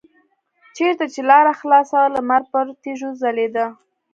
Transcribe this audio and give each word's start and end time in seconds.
چېرته 0.75 1.03
چې 1.13 1.21
لاره 1.29 1.53
خلاصه 1.59 1.95
وه 2.01 2.11
لمر 2.15 2.41
پر 2.51 2.65
تیږو 2.81 3.09
ځلیده. 3.21 3.65